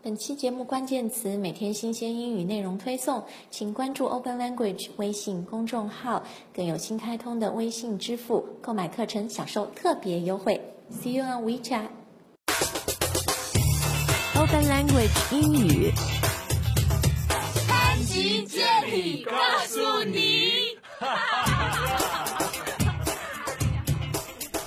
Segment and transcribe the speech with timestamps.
[0.00, 6.22] 本期节目关键词每天新鲜英语内容推送，请关注 Open Language 微信公众号，
[6.54, 10.60] 更有新开通的微信支付，购买课程享受特别优惠。
[10.92, 11.88] See you on WeChat。
[14.36, 15.92] Open Language 英语。
[17.66, 19.32] 潘吉接力告
[19.66, 20.78] 诉你。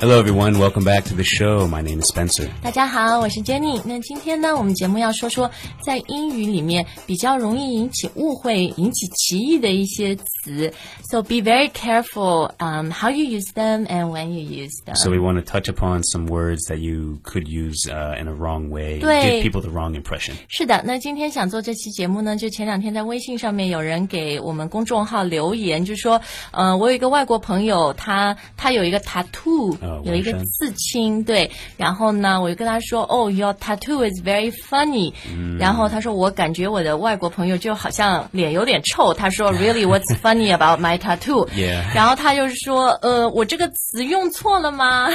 [0.02, 0.57] Hello, everyone.
[0.57, 1.68] Welcome back to the show.
[1.68, 2.50] My name is Spencer.
[2.63, 3.79] 大家好，我是 Jenny。
[3.86, 5.51] 那今天呢，我们节目要说说
[5.86, 10.72] 在英语里面比较容易引起误会、引起歧义的一些 词。
[11.11, 14.96] So be very careful, um, how you use them and when you use them.
[14.96, 18.35] So we want to touch upon some words that you could use uh, in a
[18.35, 19.43] wrong way, 对。
[19.43, 20.35] give people the wrong impression.
[20.48, 26.21] 是的，那今天想做这期节目呢，就前两天在微信上面有人给我们公众号留言，就说，
[26.53, 35.12] 呃，我有一个外国朋友，他他有一个 tattoo，、哦有一个纹身刺青，对，然后呢，我就跟他说，哦、y o u r tattoo is very funny，、
[35.58, 41.83] 然后他说，我感觉我的外国朋友就好像脸有点臭，他说，Really, what's funny about my tattoo？Yeah.
[41.93, 45.09] 然后他就是说，呃，我这个词用错了吗？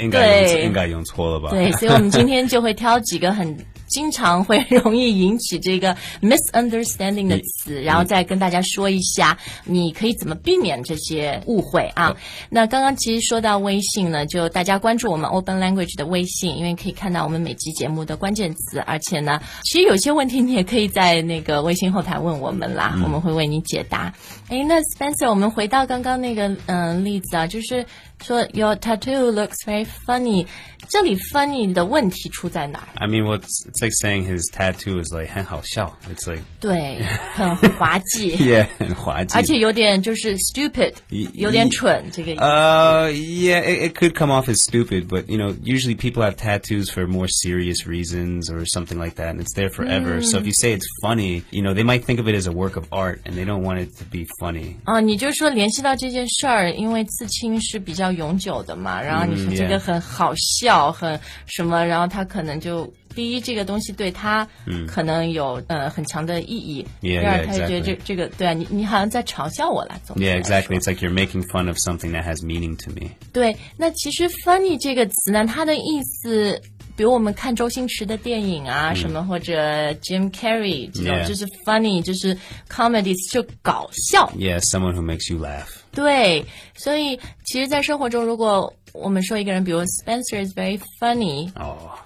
[0.00, 0.62] 应该用-对。
[0.64, 1.50] 应该用错了吧？
[1.50, 3.56] 对，所以我们今天就会挑几个很
[3.86, 12.16] 经常会容易引起这个 misunderstanding 的词，然后再跟大家说一下，你可以怎么避免这些误会啊。
[12.50, 24.12] 那刚刚其实说到微信呢，就大家关注我们 Open Language 的微信，因为可以看到我们每期节目的关键词，而且呢，其实有些问题你也可以在那个微信后台问我们啦，我们会为你解答。
[24.53, 27.85] 诶，那 Spencer，我们回到刚刚那个嗯、呃例子啊，就是
[28.23, 30.45] 说 Your tattoo looks very funny，
[30.89, 32.87] 这里 funny 的问题出在哪儿？
[32.95, 35.95] I mean, what's it's like saying his tattoo is like 很好笑.
[36.11, 37.01] It's like 对，
[37.33, 39.35] 很滑稽 yeah, 很滑稽。
[39.35, 42.41] 而且有点就是 stupid， 一有点蠢，这个意思。
[42.41, 46.35] Uh, yeah, it, it could come off as stupid, but you know, usually people have
[46.35, 50.21] tattoos for more serious reasons or something like that, and it's there forever.
[50.21, 52.51] So if you say it's funny, you know, they might think of it as a
[52.51, 54.42] work of art, and they don't want it to be funny.
[54.84, 64.46] 啊，你就说联系到这件事儿，因为刺青是比较永久的嘛，然后你说嗯这个很好笑，很什么，然后他可能就第一这个东西对他
[64.86, 70.66] 可能有、呃很强的意义，第二他就觉得这.这个对啊，你你好像在嘲笑我了，总之 exactly.
[70.66, 73.10] 说 It's like you're making fun of something that has meaning to me.
[73.32, 76.60] 对，那其实 funny 这个词呢，它的意思，
[76.95, 79.53] 比如我们看周星驰的电影啊，什么或者
[80.01, 82.37] Jim Carrey 这种 Yeah 就是 funny，就是
[82.69, 84.29] comedy，就搞笑。
[84.37, 85.67] Yeah, someone who makes you laugh.
[85.91, 86.45] 对，
[86.75, 91.97] 所以其实，在生活中，如果我们说一个人，比如 Spencer is very funny， Oh,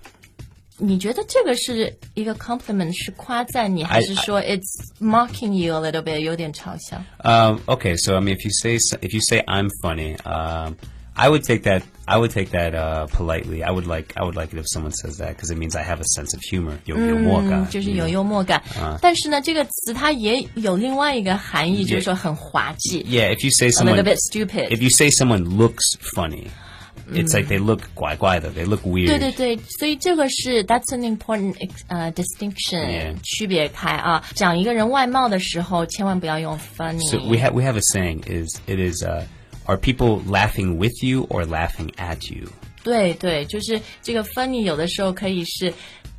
[0.77, 4.61] 你觉得这个是一个 compliment，是夸赞你，还是 I- 说 it's
[4.99, 6.97] mocking you a little bit，有点嘲笑？
[7.23, 7.97] um, okay.
[7.97, 10.75] So I mean, if you say s- if you say I'm funny, um,
[11.17, 11.83] I would take that.
[12.07, 13.63] I would take that uh, politely.
[13.63, 14.13] I would like.
[14.17, 16.33] I would like it if someone says that because it means I have a sense
[16.33, 16.79] of humor.
[16.85, 18.13] 有幽默感，嗯，就是有 you know?
[18.13, 18.63] 幽默感。
[18.99, 24.69] 但是呢，这个词它也有另外一个含义，就是说很滑稽 Yeah, if you say a someone, little bit stupid。
[24.69, 26.47] if you say someone looks funny,
[27.11, 29.05] it's like they look 怪怪的, they look weird.
[29.05, 31.53] 对对对，所以这个是 that's an important
[31.89, 33.15] 呃 distinction Yeah.
[33.21, 34.23] 区别开啊。
[34.33, 37.07] 讲一个人外貌的时候，千万不要用 funny。
[37.07, 39.25] So we have we have a saying is it is uh,
[39.68, 42.50] are people laughing with you or laughing at you?
[42.88, 45.72] 对对，就是这个 funny 有的时候可以是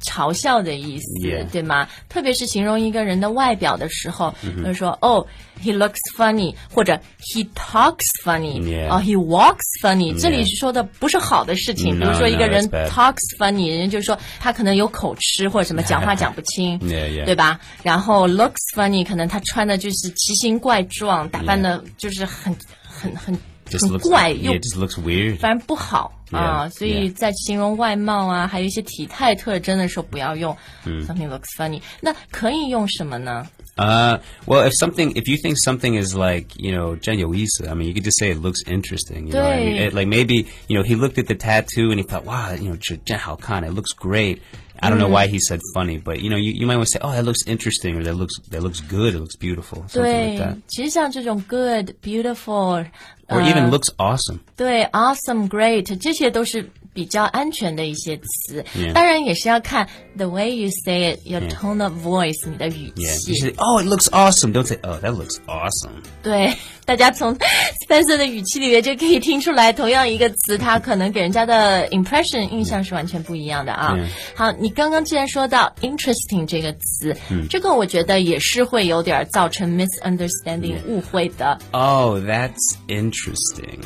[0.04, 1.50] 嘲笑的意思 Yeah.
[1.52, 1.90] 对吗？
[2.08, 4.74] 特别是形容一个人的外表的时候，Mm-hmm.
[4.74, 5.26] 说哦
[5.62, 8.88] ，he looks funny，或者 he talks funny，Yeah.
[8.90, 10.18] 哦，he walks funny。
[10.18, 17.60] 这里说的不是好的事情，比如说一个人 talks funny，人家就说他可能有口吃或者什么讲话讲不清.对吧？
[17.84, 23.38] 然后 looks funny，可能他穿的就是奇形怪状，打扮的就是很很很
[23.78, 25.38] 很怪 weird.
[25.38, 31.82] 反正不好啊所以在形容外貌啊，还有一些体态特征的时候，不要用 something looks funny。
[32.02, 33.48] 那可以用什么呢？
[33.79, 37.93] Uh, well, if something, if you think something is like, you know, 真有意思, I mean, you
[37.93, 39.27] could just say it looks interesting.
[39.27, 39.77] You know what I mean?
[39.77, 39.87] 对。
[39.89, 42.71] It, like maybe, you know, he looked at the tattoo and he thought, wow, you
[42.71, 44.39] know, 真好看, it looks great.
[44.81, 46.93] I don't know why he said funny, but you know, you, you might want to
[46.93, 50.03] say, oh, that looks interesting, or that looks that looks good, it looks beautiful, something
[50.03, 52.87] 对 like that, 其实像这种 good、beautiful， or
[53.29, 54.41] 呃 even looks awesome.
[54.57, 58.65] 对，awesome、great，这些都是 比较安全的一些词。
[58.77, 58.93] Yeah.
[58.93, 63.33] 当然也是要看 the way you say it，your tone of voice，你的语 Yeah, 气。
[63.33, 64.53] you should say, oh, it looks awesome.
[64.53, 66.03] Don't say, oh, that looks awesome.
[66.23, 67.37] 对，大家从
[67.89, 73.95] Spencer 的语气里面就可以听出来，同样一个词，它可能给人家的 impression 印象是完全不一样的啊。
[73.97, 77.17] 嗯好，你刚刚既然说到 interesting 这个词，
[77.51, 81.59] 这个我觉得也是会有点造成 misunderstanding 误会的。
[81.73, 83.81] Oh, that's interesting.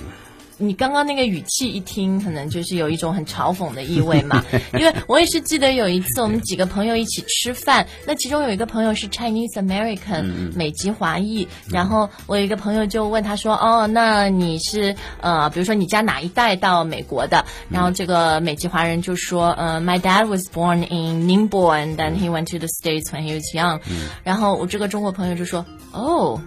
[0.68, 4.44] 你刚刚那个语气一听，可能就是有一种很嘲讽的意味嘛。
[4.74, 22.68] 因为我也是记得有一次我们几个朋友一起吃饭，那其中有一个朋友是 Chinese American 美籍华裔，然后我有一个朋友就问他说：“哦，那你是呃，比如说你家哪一代到美国的？”然后这个美籍华人就说：“呃，My dad was born in Ningbo and then he went to the
[22.68, 23.80] States when he was young。”
[24.24, 26.42] 然后我这个中国朋友就说：“哦。”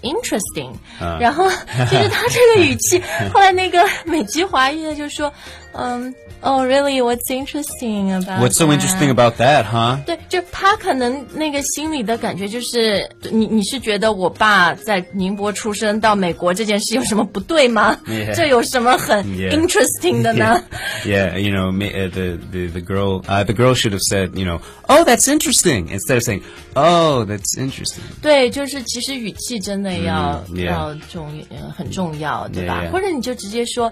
[0.00, 0.72] interesting
[1.20, 3.02] 然后其实他这个语气
[3.32, 5.32] 后来那个美籍华裔的就说
[5.73, 6.13] 嗯。
[6.41, 7.01] Oh, really?
[7.01, 8.39] What's interesting about?
[8.39, 8.73] What's so that?
[8.73, 9.97] interesting about that, huh?
[10.05, 18.35] 对，就他可能那个心里的感觉就是，你你是觉得我爸在宁波出生到美国这件事有什么不对吗 Yeah.
[18.35, 19.57] 这有什么很 Yeah.
[19.57, 20.61] interesting 的呢
[21.03, 24.37] Yeah, you know, ma- uh, the the the girl, uh, the girl should have said,
[24.37, 26.43] you know, oh, that's interesting, instead of saying,
[26.75, 28.03] oh, that's interesting.
[28.21, 33.91] 对，就是其实语气真的要、嗯，yeah 要重呃很重要，对吧 Yeah, yeah 或者你就直接说。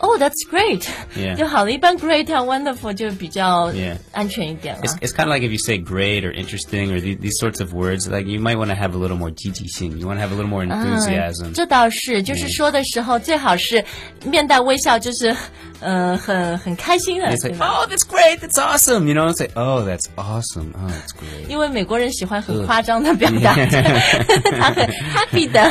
[0.00, 0.86] Oh, that's great，、
[1.16, 1.72] Yeah 就好了。
[1.72, 4.82] 一般 great 和 wonderful 就比较 Yeah 安全一点了。
[4.82, 7.62] It's, it's kind of like if you say great or interesting or the, these sorts
[7.62, 9.98] of words, like you might want to have a little more jijixing.
[9.98, 11.52] You want to have a little more enthusiasm.
[11.54, 13.82] 这倒是，就是说的时候最好是
[14.24, 15.34] 面带微笑，就是
[15.80, 17.66] 呃很很开心的， It's 对 like, 吧？
[17.66, 19.06] oh, that's great, that's awesome.
[19.06, 20.74] You know, it's like, oh, that's awesome.
[20.74, 21.48] Oh, that's great.
[21.48, 25.62] 因为美国人喜欢很夸张的表达，他很 happy 的。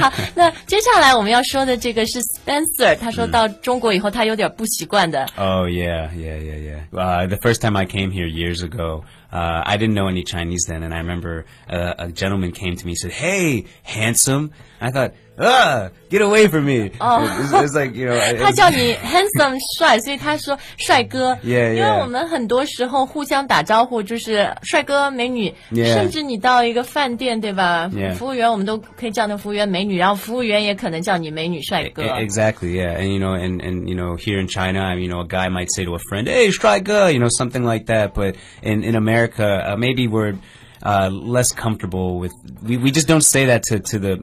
[0.00, 5.26] 好，那接下来我们要说的这个是 Spencer，他说 到中国以后他有点不习惯的。
[5.36, 6.78] Oh yeah, yeah, yeah, yeah.
[6.92, 10.66] Uh, the first time I came here years ago, uh, I didn't know any Chinese
[10.66, 14.90] then, and I remember uh, a gentleman came to me and said, "Hey, handsome." I
[14.90, 21.34] thought, "Ah, get away from me!" It's, it's like you know, it- 他叫你 handsome 帅，所以他说帅哥。
[21.44, 22.00] Yeah, 因为 yeah.
[22.00, 25.92] 我们很多时候互相打招呼就是帅哥、美女 Yeah.
[25.94, 28.14] 甚至你到一个饭店，对吧 Yeah.
[28.14, 32.02] 服务员我们都可以叫那服务员美女，然后服务员也可能叫你美女、帅哥。
[32.02, 32.96] E- Exactly, yeah.
[32.98, 35.26] And you know, and and you know, here in China, I mean, you know, a
[35.26, 38.12] guy might say to a friend, "Hey, striker," you know, something like that.
[38.14, 40.34] But in in America, uh, maybe we're
[40.82, 42.32] uh, less comfortable with.
[42.62, 44.18] We, we just don't say that to to the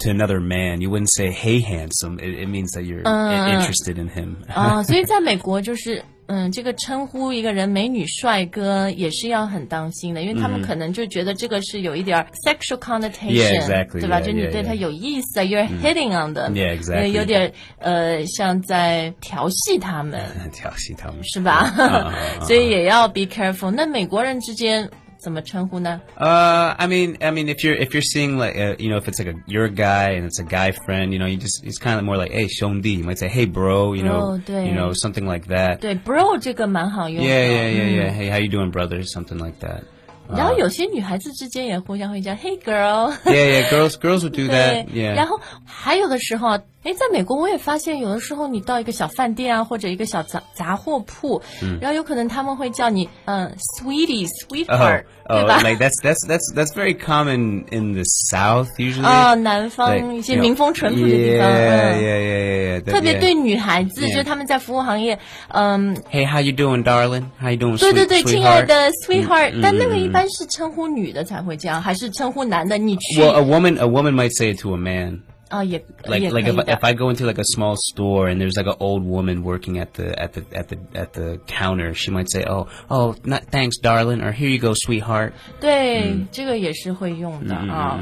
[0.00, 0.80] to another man.
[0.80, 4.36] You wouldn't say, "Hey, handsome." It, it means that you're i- interested in him.
[4.54, 6.02] 啊，所以在美国就是。
[6.30, 14.74] 嗯，这个称呼一个人美女帅哥也是要很当心的，因为他们可能就觉得这个是有一点儿 sexual connotation， Yeah, exactly, 对吧 yeah, 就你 yeah, 对他 yeah.
[14.74, 17.06] 有意思啊，you're hitting on them， Yeah, exactly.
[17.12, 20.20] 有点呃像在调戏他们，
[20.52, 21.24] 调戏他们。
[21.24, 21.72] 是吧？
[21.78, 22.12] 啊
[22.42, 23.70] 所以也要 be careful。
[23.70, 24.86] 那美国人之间
[25.22, 26.00] 怎么称呼呢？
[26.16, 29.08] Uh, I mean, I mean, if you're if you're seeing like, uh, you know, if
[29.08, 31.64] it's like a you're a guy and it's a guy friend, you know, you just
[31.64, 32.94] it's kind of more like, hey, 兄弟.
[32.98, 34.66] You might say, hey, bro, you know, Bro, 对。
[34.68, 35.80] you know, something like that.
[35.80, 37.28] 对，bro 这个蛮好用的。
[37.28, 38.12] Yeah, yeah, yeah, yeah.
[38.12, 39.02] Hey, how you doing, brother?
[39.02, 39.82] Something like that.
[40.29, 43.13] 然后有些女孩子之间也互相会叫 Hey girl。
[43.25, 43.69] Yeah, yeah.
[43.69, 45.15] Girls, girls would do that.，Yeah.
[45.15, 59.05] 然后还有的时候啊，哎，在美国我也发现，有的时候你到一个小饭店啊，或者一个小杂杂货铺，嗯然后有可能他们会叫你嗯，sweetie Oh, sweetheart，、oh, 对吧？like that's that's that's that's very common in the South usually.
[59.05, 62.01] 啊，南方一些民风淳朴的地 yeah, 方，yeah, 嗯。
[62.01, 62.91] yeah, yeah, yeah.
[62.91, 64.11] 特别对女孩子，Yeah.
[64.11, 65.17] 就是他们在服务行业，
[65.49, 67.25] 嗯，Hey, how you doing, darling?
[67.39, 72.76] How you doing, 对对对，亲爱的 sweetheart，、嗯但那个嗯一般是称呼女的才会这样，还是称呼男的？
[72.78, 75.20] 你去 Well, a woman, a woman might say it to a man.
[75.48, 77.74] 啊，也 like 也可 like 以 if, I- 的 if I go into like a small
[77.76, 81.12] store and there's like an old woman working at the at the at the at
[81.14, 85.32] the counter, she might say, "Oh, oh, not thanks, darling," or "Here you go, sweetheart."
[85.58, 87.98] 对，这个也是会用的啊。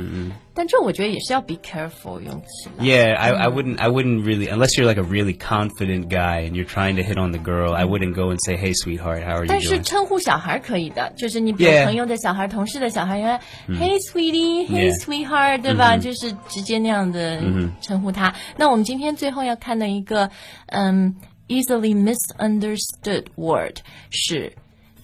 [0.60, 2.84] 但这我觉得也是要 be careful 用起来。
[2.84, 6.52] Yeah, I, I wouldn't I wouldn't really unless you're like a really confident guy and
[6.52, 7.74] you're trying to hit on the girl.
[7.74, 13.40] I wouldn't go and say, "Hey, sweetheart, how are you 但是 doing?" 称呼小孩可以的，就是你有 Yeah 朋友的小孩、同事的小孩，原来
[13.68, 15.96] Hey sweetie，Hey Yeah sweetheart，对吧？
[15.96, 17.40] 就是直接那样的
[17.80, 18.34] 称呼他。
[18.56, 20.30] 那我们今天最后要看的一个，
[20.66, 21.16] 嗯，
[21.48, 23.76] easily misunderstood word
[24.10, 24.52] 是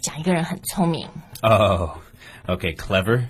[0.01, 1.07] 讲一个人很聪明。
[1.43, 1.91] Oh,
[2.47, 3.25] okay, clever.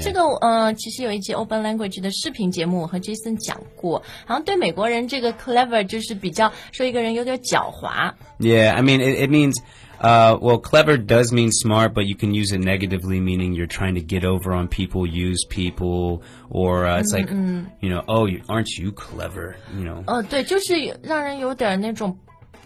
[0.00, 4.02] 这个呃，其实有一集 Open Language 的视频节目，我和 Jason 讲过。
[4.26, 8.12] 好像对美国人这个 clever 就是比较说一个人有点狡猾。
[8.38, 9.56] Yeah, I mean it, it means
[10.00, 13.94] uh, well, clever does mean smart, but you can use it negatively, meaning you're trying
[13.94, 18.42] to get over on people, use people, or uh, it's like you know, oh, you,
[18.48, 19.56] aren't you clever?
[19.76, 20.02] You know.
[20.06, 22.16] 呃，对，就是有让人有点那种。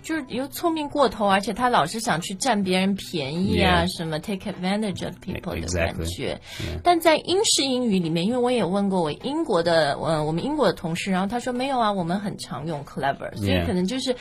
[0.03, 3.97] 就是又聪明过头，而且他老是想去占别人便宜啊 Yeah.
[3.97, 5.97] 什么 take advantage of people 的 Exactly.
[5.97, 6.41] 感觉。
[6.85, 13.67] 但在英式英语里面，因为我也问过我英国的，呃，我们英国的同事，然后他说没有啊，我们很常用 clever，所以 Yeah.
[13.67, 14.15] 可能就是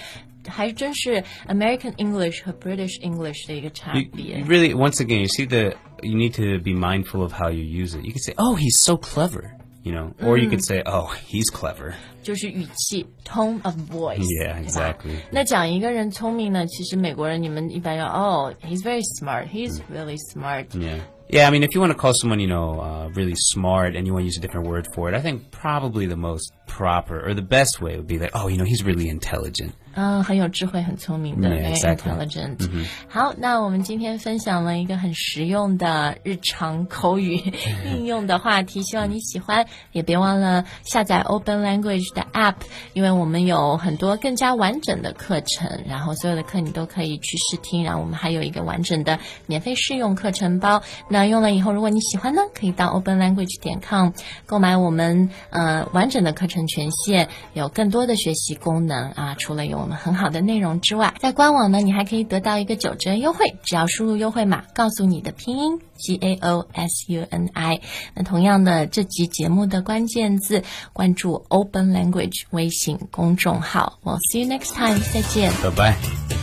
[0.47, 4.39] 还真是 American English 和 British English 的一个差 You, 别。
[4.39, 7.63] you really, once again, you see the you need to be mindful of how you
[7.63, 8.03] use it.
[8.03, 9.51] You can say, "Oh, he's so clever."
[9.83, 11.93] You know, or you could say, "Oh, he's clever."
[12.24, 14.17] 就是语气 tone of voice。
[14.17, 15.17] Yeah, 对吧 exactly.
[15.29, 20.65] 那讲一个人聪明呢，其实美国人你们一般要哦，he's very smart, he's really smart。
[20.69, 21.01] Yeah.
[21.29, 24.05] Yeah, I mean, if you want to call someone, you know, uh, really smart and
[24.05, 27.19] you want to use a different word for it, I think probably the most proper
[27.19, 29.71] or the best way would be like, oh, you know, he's really intelligent.
[29.97, 32.12] 嗯，很有智慧，很聪明的 Yeah, ，very exactly.
[32.12, 32.85] intelligent。
[33.07, 37.41] 好，那我们今天分享了一个很实用的日常口语
[37.85, 39.65] 应用的话题，希望你喜欢。
[39.93, 42.55] 也别忘了下载 Open Language 的 App，
[42.91, 50.83] 因为我们有很多更加完整的课程，然后所有的课你都可以去试听，然后我们还有一个完整的免费试用课程包。
[51.07, 54.10] 那 用了以后，如果你喜欢呢，可以到 Open Language 点 com
[54.46, 59.34] 购买我们呃完整的课程权限，有更多的学习功能啊。
[59.38, 67.80] 除了有我们很好的内容之外，在官网呢，你还可以得到一个九折优惠，只要输入优惠码，告诉你的拼音 G A O S U N I。
[68.14, 70.62] 那同样的，这集节目的关键字，
[70.92, 73.98] 关注 Open Language 微信公众号。
[74.04, 75.52] We'll see you next time，再见。
[75.62, 76.39] 拜拜